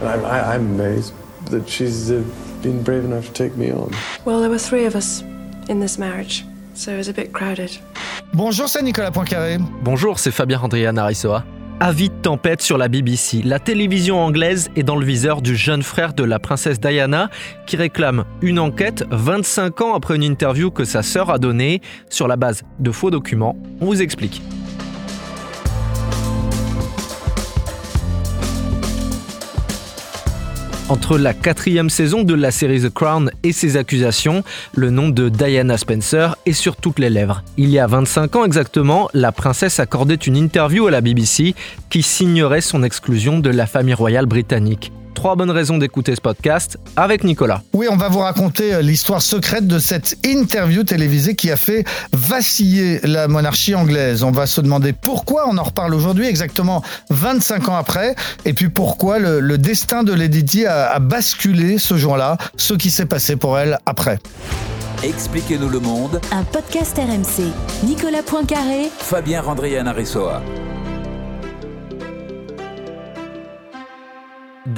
[0.00, 1.12] And I'm, I, I'm amazed
[1.50, 2.22] that she's uh,
[2.62, 3.90] been brave enough to take me on.
[4.24, 5.22] Well, there were three of us
[5.68, 7.70] in this marriage, so it was a bit crowded.
[8.32, 9.58] Bonjour, c'est Nicolas Poincaré.
[9.82, 11.44] Bonjour, c'est Fabien Andrea Narisoa.
[11.80, 13.42] Avis de tempête sur la BBC.
[13.42, 17.30] La télévision anglaise est dans le viseur du jeune frère de la princesse Diana
[17.66, 21.80] qui réclame une enquête 25 ans après une interview que sa sœur a donnée
[22.10, 23.56] sur la base de faux documents.
[23.80, 24.42] On vous explique.
[30.90, 34.42] Entre la quatrième saison de la série The Crown et ses accusations,
[34.74, 37.44] le nom de Diana Spencer est sur toutes les lèvres.
[37.56, 41.54] Il y a 25 ans exactement, la princesse accordait une interview à la BBC
[41.90, 46.78] qui signerait son exclusion de la famille royale britannique trois bonnes raisons d'écouter ce podcast
[46.96, 47.60] avec Nicolas.
[47.74, 51.84] Oui, on va vous raconter euh, l'histoire secrète de cette interview télévisée qui a fait
[52.14, 54.22] vaciller la monarchie anglaise.
[54.22, 58.14] On va se demander pourquoi, on en reparle aujourd'hui, exactement 25 ans après,
[58.46, 62.90] et puis pourquoi le, destin de Lady Di a, a basculé ce jour-là, ce qui
[62.90, 64.20] s'est passé pour elle après.
[65.02, 66.18] Expliquez-nous le monde.
[66.32, 67.52] Un podcast RMC.
[67.84, 68.88] Nicolas Poincaré.
[69.00, 69.84] Fabien Randrian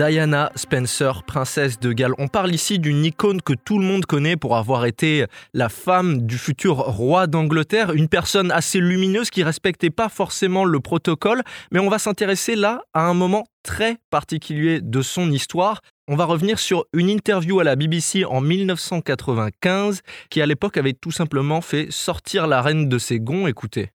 [0.05, 2.15] Diana Spencer, princesse de Galles.
[2.19, 6.27] On parle ici d'une icône que tout le monde connaît pour avoir été la femme
[6.27, 11.79] du futur roi d'Angleterre, une personne assez lumineuse qui respectait pas forcément le protocole, mais
[11.79, 15.83] on va s'intéresser là à un moment très particulier de son histoire.
[16.09, 20.95] On va revenir sur une interview à la BBC en 1995 qui à l'époque avait
[20.95, 23.47] tout simplement fait sortir la reine de ses gonds.
[23.47, 23.93] Écoutez.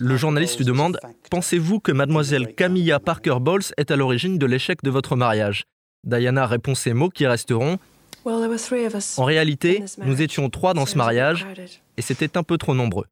[0.00, 0.98] Le journaliste lui demande
[1.30, 5.64] Pensez-vous que mademoiselle Camilla Parker Bowles est à l'origine de l'échec de votre mariage?
[6.04, 7.78] Diana répond ces mots qui resteront.
[8.24, 11.46] En réalité, nous étions trois dans ce mariage
[11.96, 13.06] et c'était un peu trop nombreux.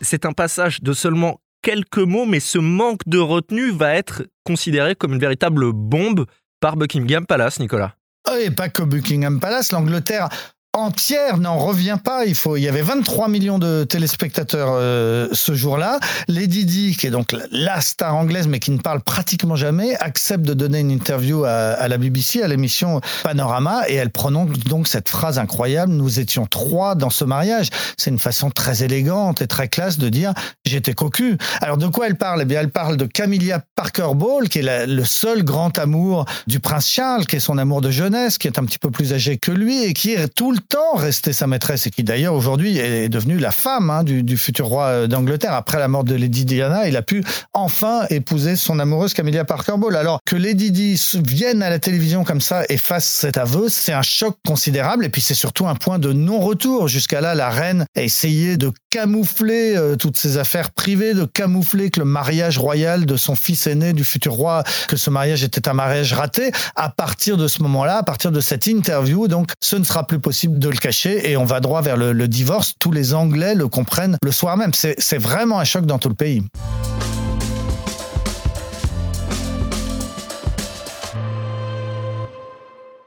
[0.00, 4.94] C'est un passage de seulement quelques mots, mais ce manque de retenue va être considéré
[4.94, 6.26] comme une véritable bombe
[6.60, 7.94] par Buckingham Palace, Nicolas.
[8.40, 10.28] Et pas que Buckingham Palace, l'Angleterre
[10.74, 12.24] entière n'en revient pas.
[12.26, 15.98] Il faut, il y avait 23 millions de téléspectateurs euh, ce jour-là.
[16.28, 20.44] Lady Di, qui est donc la star anglaise, mais qui ne parle pratiquement jamais, accepte
[20.44, 25.08] de donner une interview à, la BBC, à l'émission Panorama, et elle prononce donc cette
[25.08, 29.68] phrase incroyable "Nous étions trois dans ce mariage." C'est une façon très élégante et très
[29.68, 32.42] classe de dire "J'étais cocu." Alors de quoi elle parle?
[32.42, 36.60] Eh bien, elle parle de Camilla Parker Ball, qui est le seul grand amour du
[36.60, 39.38] prince Charles, qui est son amour de jeunesse, qui est un petit peu plus âgé
[39.38, 42.78] que lui et qui est tout le temps resté sa maîtresse et qui d'ailleurs aujourd'hui
[42.78, 45.52] est devenue la femme hein, du, futur roi d'Angleterre.
[45.52, 49.74] Après la mort de Lady Diana, il a pu enfin épouser son amoureuse Camilla Parker
[49.78, 49.96] Bowles.
[49.96, 53.92] Alors que Lady Di vienne à la télévision comme ça et fasse cet aveu, c'est
[53.92, 56.88] un choc considérable et puis c'est surtout un point de non-retour.
[56.88, 61.90] Jusqu'à là, la reine a essayé de camoufler euh, toutes ses affaires privées, de camoufler
[61.90, 65.68] que le mariage royal de son fils aîné, du futur roi, que ce mariage était
[65.68, 66.52] un mariage raté.
[66.76, 70.20] À partir de ce moment-là, à partir de cette interview, donc, ce ne sera plus
[70.20, 72.74] possible de le cacher et on va droit vers le, divorce.
[72.78, 74.72] Tous les Anglais le comprennent le soir même.
[74.74, 76.42] C'est vraiment un choc dans tout le pays.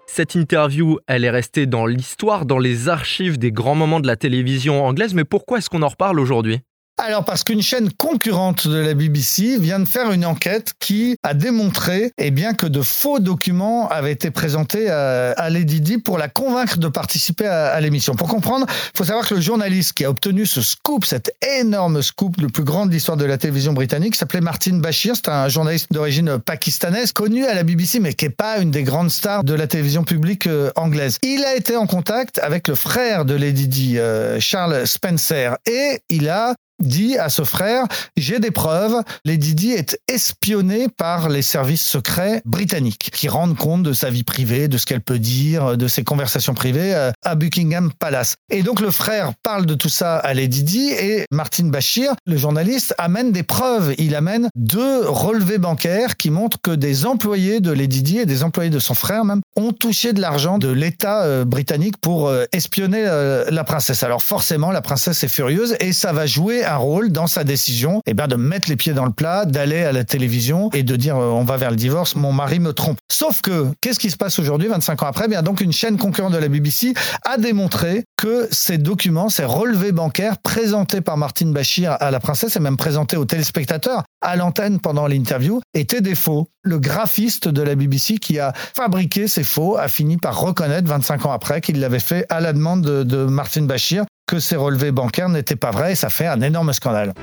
[0.05, 4.15] Cette interview, elle est restée dans l'histoire, dans les archives des grands moments de la
[4.15, 6.61] télévision anglaise, mais pourquoi est-ce qu'on en reparle aujourd'hui?
[6.97, 11.33] Alors parce qu'une chaîne concurrente de la BBC vient de faire une enquête qui a
[11.33, 16.27] démontré eh bien que de faux documents avaient été présentés à, Lady Di pour la
[16.27, 18.15] convaincre de participer à, l'émission.
[18.15, 22.01] Pour comprendre, il faut savoir que le journaliste qui a obtenu ce scoop, cet énorme
[22.01, 25.15] scoop, le plus grand de l'histoire de la télévision britannique, s'appelait Martin Bashir.
[25.15, 28.83] C'est un journaliste d'origine pakistanaise connu à la BBC mais qui n'est pas une des
[28.83, 31.19] grandes stars de la télévision publique euh, anglaise.
[31.23, 36.01] Il a été en contact avec le frère de Lady Di, euh, Charles Spencer, et
[36.09, 41.41] il a dit à ce frère, j'ai des preuves, Lady Di est espionnée par les
[41.41, 45.77] services secrets britanniques qui rendent compte de sa vie privée, de ce qu'elle peut dire,
[45.77, 48.35] de ses conversations privées euh, à Buckingham Palace.
[48.49, 52.37] Et donc le frère parle de tout ça à Lady Di et Martin Bashir, le
[52.37, 53.93] journaliste, amène des preuves.
[53.97, 58.43] Il amène deux relevés bancaires qui montrent que des employés de Lady Di et des
[58.43, 62.45] employés de son frère même ont touché de l'argent de l'État euh, britannique pour euh,
[62.51, 63.03] espionner
[63.49, 64.03] la princesse.
[64.03, 67.99] Alors forcément, la princesse est furieuse et ça va jouer un rôle dans sa décision
[68.05, 70.83] et eh ben, de mettre les pieds dans le plat, d'aller à la télévision et
[70.83, 72.97] de dire euh, on va vers le divorce, mon mari me trompe.
[73.11, 75.25] Sauf que, qu'est-ce qui se passe aujourd'hui, 25 ans après?
[75.25, 76.93] Eh Bien donc une chaîne concurrente de la BBC
[77.23, 82.55] a démontré que ces documents, ces relevés bancaires présentés par Martine Bachir à la princesse
[82.55, 86.47] et même présentés aux téléspectateurs à l'antenne pendant l'interview étaient des faux.
[86.63, 91.25] Le graphiste de la BBC qui a fabriqué ces faux a fini par reconnaître 25
[91.27, 94.91] ans après qu'il l'avait fait à la demande de, de Martine Bachir que ces relevés
[94.91, 97.13] bancaires n'étaient pas vrais et ça fait un énorme scandale.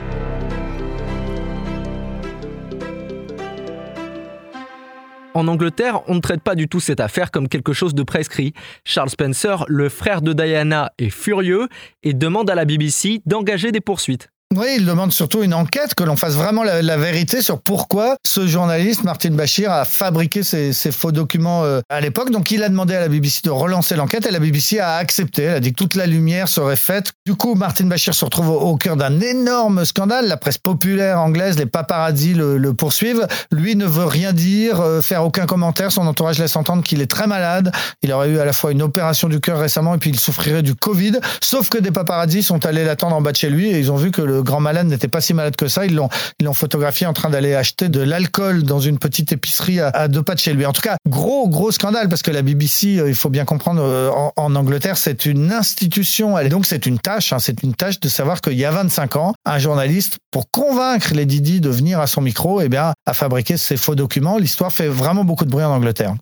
[5.35, 8.55] En Angleterre, on ne traite pas du tout cette affaire comme quelque chose de prescrit.
[8.85, 11.69] Charles Spencer, le frère de Diana, est furieux
[12.05, 14.29] et demande à la BBC d'engager des poursuites.
[14.77, 19.05] Il demande surtout une enquête, que l'on fasse vraiment la, vérité sur pourquoi ce journaliste,
[19.05, 22.31] Martin Bachir, a fabriqué ces, faux documents euh, à l'époque.
[22.31, 25.43] Donc il a demandé à la BBC de relancer l'enquête et la BBC a accepté.
[25.43, 27.13] Elle a dit que toute la lumière serait faite.
[27.27, 30.29] Du coup, Martin Bachir se retrouve au, cœur d'un énorme scandale.
[30.29, 33.27] La presse populaire anglaise, les paparazzis le, le poursuivent.
[33.51, 35.91] Lui ne veut rien dire, euh, faire aucun commentaire.
[35.91, 37.73] Son entourage laisse entendre qu'il est très malade.
[38.03, 40.63] Il aurait eu à la fois une opération du cœur récemment et puis il souffrirait
[40.63, 41.19] du Covid.
[41.43, 43.97] Sauf que des paparazzis sont allés l'attendre en bas de chez lui et ils ont
[43.97, 45.87] vu que le grand malade n'était pas si malade que ça.
[45.87, 46.09] Ils l'ont,
[46.39, 50.23] ils l'ont photographié en train d'aller acheter de l'alcool dans une petite épicerie à, deux
[50.23, 50.67] pas de chez lui.
[50.67, 53.83] En tout cas, gros, gros scandale parce que la BBC, euh, il faut bien comprendre,
[53.83, 56.39] euh, en, Angleterre, c'est une institution.
[56.39, 59.17] Et donc, c'est une tâche, hein, c'est une tâche de savoir qu'il y a 25
[59.17, 63.15] ans, un journaliste, pour convaincre les Didi de venir à son micro, eh bien, a
[63.15, 64.39] fabriqué ces faux documents.
[64.39, 66.15] L'histoire fait vraiment beaucoup de bruit en Angleterre.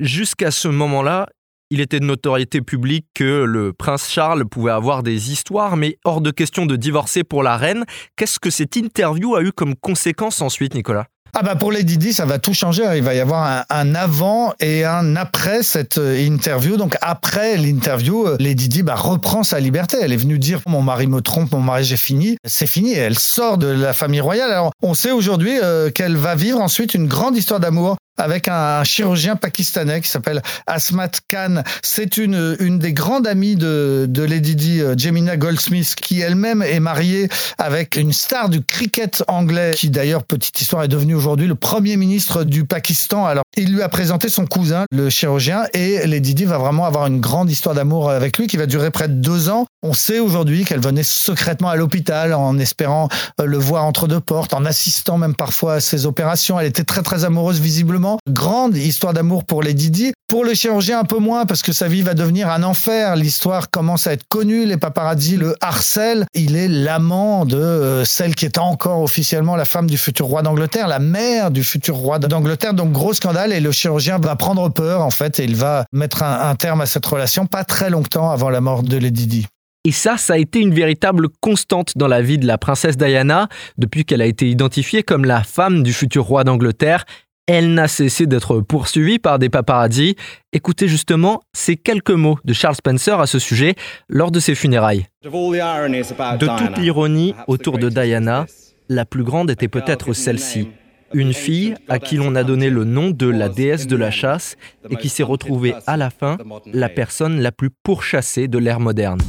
[0.00, 1.26] Jusqu'à ce moment-là,
[1.70, 6.20] il était de notoriété publique que le prince Charles pouvait avoir des histoires, mais hors
[6.20, 7.84] de question de divorcer pour la reine.
[8.16, 11.06] Qu'est-ce que cette interview a eu comme conséquence ensuite, Nicolas?
[11.32, 12.82] Ah bah pour les Didi, ça va tout changer.
[12.96, 16.76] Il va y avoir un, un avant et un après cette euh, interview.
[16.76, 19.96] Donc après l'interview, euh, Lady Di bah, reprend sa liberté.
[20.00, 22.36] Elle est venue dire mon mari me trompe, mon mariage est fini.
[22.44, 22.94] C'est fini.
[22.94, 24.50] Elle sort de la famille royale.
[24.50, 28.84] Alors on sait aujourd'hui euh, qu'elle va vivre ensuite une grande histoire d'amour avec un
[28.84, 31.62] chirurgien pakistanais qui s'appelle Asmat Khan.
[31.82, 36.80] C'est une, une des grandes amies de, de Lady Di, Jemina Goldsmith, qui elle-même est
[36.80, 37.28] mariée
[37.58, 41.96] avec une star du cricket anglais, qui d'ailleurs, petite histoire, est devenue aujourd'hui le premier
[41.96, 43.26] ministre du Pakistan.
[43.26, 47.06] Alors, il lui a présenté son cousin, le chirurgien, et Lady Di va vraiment avoir
[47.06, 49.66] une grande histoire d'amour avec lui qui va durer près de deux ans.
[49.82, 53.08] On sait aujourd'hui qu'elle venait secrètement à l'hôpital en espérant
[53.42, 56.60] le voir entre deux portes, en assistant même parfois à ses opérations.
[56.60, 58.09] Elle était très très amoureuse visiblement.
[58.28, 60.12] Grande histoire d'amour pour Lady Di.
[60.28, 63.16] Pour le chirurgien un peu moins parce que sa vie va devenir un enfer.
[63.16, 64.64] L'histoire commence à être connue.
[64.64, 66.26] Les paparazzi le harcèlent.
[66.34, 70.88] Il est l'amant de celle qui est encore officiellement la femme du futur roi d'Angleterre,
[70.88, 72.74] la mère du futur roi d'Angleterre.
[72.74, 76.22] Donc gros scandale et le chirurgien va prendre peur en fait et il va mettre
[76.22, 79.46] un, un terme à cette relation pas très longtemps avant la mort de Lady Di.
[79.84, 83.48] Et ça, ça a été une véritable constante dans la vie de la princesse Diana
[83.78, 87.06] depuis qu'elle a été identifiée comme la femme du futur roi d'Angleterre.
[87.52, 90.14] Elle n'a cessé d'être poursuivie par des paparazzis.
[90.52, 93.74] Écoutez justement ces quelques mots de Charles Spencer à ce sujet
[94.08, 95.08] lors de ses funérailles.
[95.24, 98.46] De toute l'ironie autour de Diana,
[98.88, 100.68] la plus grande était peut-être celle-ci.
[101.12, 104.54] Une fille à qui l'on a donné le nom de la déesse de la chasse
[104.88, 106.38] et qui s'est retrouvée à la fin
[106.72, 109.20] la personne la plus pourchassée de l'ère moderne.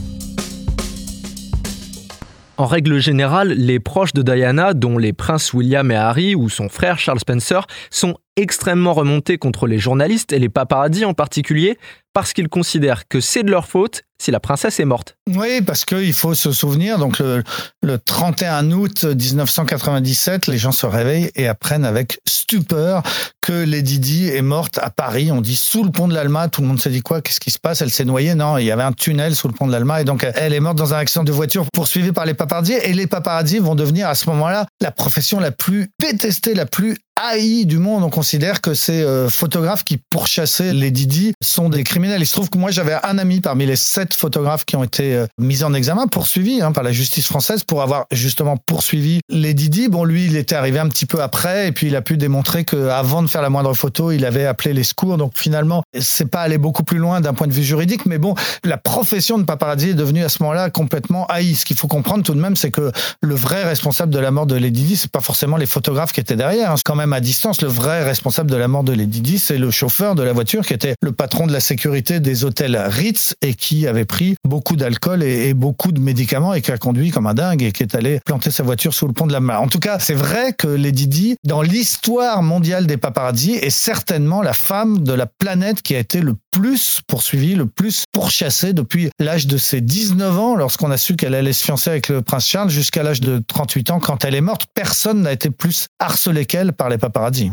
[2.61, 6.69] En règle générale, les proches de Diana, dont les princes William et Harry ou son
[6.69, 11.77] frère Charles Spencer, sont extrêmement remontés contre les journalistes et les paparazzis en particulier,
[12.13, 15.15] parce qu'ils considèrent que c'est de leur faute si la princesse est morte.
[15.35, 17.43] Oui, parce qu'il faut se souvenir, donc le,
[17.81, 23.01] le, 31 août 1997, les gens se réveillent et apprennent avec stupeur
[23.41, 25.31] que Lady Di est morte à Paris.
[25.31, 26.49] On dit sous le pont de l'Alma.
[26.49, 27.81] Tout le monde s'est dit quoi Qu'est-ce qui se passe?
[27.81, 30.03] Elle s'est noyée Non, il y avait un tunnel sous le pont de l'Alma et
[30.03, 32.73] donc elle est morte dans un accident de voiture poursuivie par les paparazzis.
[32.83, 36.97] Et les paparazzis vont devenir à ce moment-là la profession la plus détestée, la plus
[37.21, 38.03] haï du monde.
[38.03, 42.21] On considère que ces euh, photographes qui pourchassaient les Didi sont des criminels.
[42.21, 45.15] Il se trouve que moi, j'avais un ami parmi les sept photographes qui ont été
[45.15, 49.53] euh, mis en examen, poursuivis hein, par la justice française pour avoir justement poursuivi les
[49.53, 49.87] Didi.
[49.89, 52.65] Bon, lui, il était arrivé un petit peu après et puis il a pu démontrer
[52.65, 55.17] que avant de faire la moindre photo, il avait appelé les secours.
[55.17, 58.35] Donc finalement, c'est pas allé beaucoup plus loin d'un point de vue juridique, mais bon,
[58.63, 61.55] la profession de paparazzi est devenue à ce moment-là complètement haïe.
[61.55, 64.45] Ce qu'il faut comprendre tout de même, c'est que le vrai responsable de la mort
[64.45, 66.71] de Lady Di, c'est pas forcément les photographes qui étaient derrière.
[66.71, 66.77] Hein.
[66.77, 69.57] C'est quand même à distance, le vrai responsable de la mort de Lady Di, c'est
[69.57, 73.35] le chauffeur de la voiture qui était le patron de la sécurité des hôtels Ritz
[73.41, 77.27] et qui avait pris beaucoup d'alcool et, beaucoup de médicaments et qui a conduit comme
[77.27, 79.61] un dingue et qui est allé planter sa voiture sous le pont de la Mare.
[79.61, 84.41] En tout cas, c'est vrai que Lady Di, dans l'histoire mondiale des paparazzi, est certainement
[84.41, 89.09] la femme de la planète qui a été le plus poursuivie, le plus pourchassée depuis
[89.19, 92.47] l'âge de ses 19 ans, lorsqu'on a su qu'elle allait se fiancer avec le prince
[92.47, 94.65] Charles, jusqu'à l'âge de 38 ans, quand elle est morte.
[94.73, 97.51] Personne n'a été plus harcelé qu'elle par les paparazzi.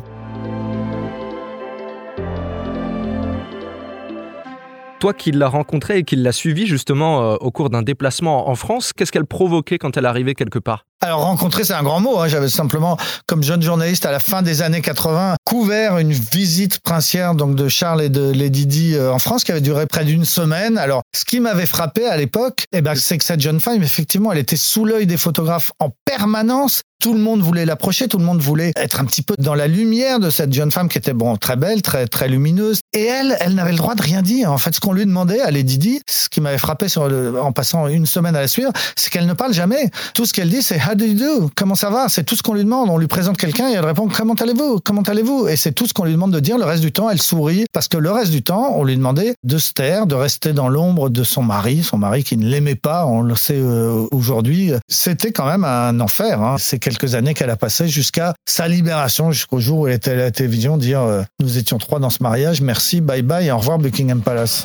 [5.00, 8.56] Toi qui l'as rencontrée et qui l'as suivie justement euh, au cours d'un déplacement en
[8.56, 10.87] France, qu'est-ce qu'elle provoquait quand elle arrivait quelque part?
[11.00, 12.18] Alors rencontrer, c'est un grand mot.
[12.18, 12.26] Hein.
[12.26, 17.36] J'avais simplement, comme jeune journaliste à la fin des années 80, couvert une visite princière
[17.36, 20.24] donc de Charles et de Lady Di euh, en France qui avait duré près d'une
[20.24, 20.76] semaine.
[20.76, 24.32] Alors, ce qui m'avait frappé à l'époque, eh ben, c'est que cette jeune femme, effectivement,
[24.32, 26.82] elle était sous l'œil des photographes en permanence.
[27.00, 29.68] Tout le monde voulait l'approcher, tout le monde voulait être un petit peu dans la
[29.68, 32.80] lumière de cette jeune femme qui était bon très belle, très très lumineuse.
[32.92, 34.50] Et elle, elle n'avait le droit de rien dire.
[34.50, 37.40] En fait, ce qu'on lui demandait à Lady Di, ce qui m'avait frappé sur le,
[37.40, 39.90] en passant une semaine à la suivre, c'est qu'elle ne parle jamais.
[40.12, 40.76] Tout ce qu'elle dit, c'est
[41.54, 42.08] Comment ça va?
[42.08, 42.88] C'est tout ce qu'on lui demande.
[42.90, 44.80] On lui présente quelqu'un et elle répond Comment allez-vous?
[44.84, 45.48] Comment allez-vous?
[45.48, 46.58] Et c'est tout ce qu'on lui demande de dire.
[46.58, 49.34] Le reste du temps, elle sourit parce que le reste du temps, on lui demandait
[49.44, 52.74] de se taire, de rester dans l'ombre de son mari, son mari qui ne l'aimait
[52.74, 53.06] pas.
[53.06, 54.72] On le sait euh, aujourd'hui.
[54.88, 56.40] C'était quand même un enfer.
[56.42, 56.56] Hein.
[56.58, 60.16] Ces quelques années qu'elle a passé jusqu'à sa libération, jusqu'au jour où elle était à
[60.16, 63.58] la télévision dire euh, nous étions trois dans ce mariage, merci, bye bye et au
[63.58, 64.64] revoir Buckingham Palace.